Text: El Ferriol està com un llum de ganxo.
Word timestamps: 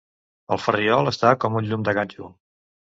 El 0.55 0.61
Ferriol 0.63 1.11
està 1.13 1.35
com 1.45 1.61
un 1.63 1.71
llum 1.71 1.87
de 1.91 1.99
ganxo. 2.03 2.35